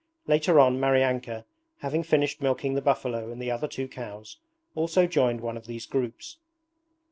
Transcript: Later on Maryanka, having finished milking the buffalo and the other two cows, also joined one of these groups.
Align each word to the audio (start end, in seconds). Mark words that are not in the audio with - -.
Later 0.25 0.59
on 0.59 0.79
Maryanka, 0.79 1.45
having 1.81 2.01
finished 2.01 2.41
milking 2.41 2.73
the 2.73 2.81
buffalo 2.81 3.31
and 3.31 3.39
the 3.39 3.51
other 3.51 3.67
two 3.67 3.87
cows, 3.87 4.37
also 4.73 5.05
joined 5.05 5.41
one 5.41 5.57
of 5.57 5.67
these 5.67 5.85
groups. 5.85 6.37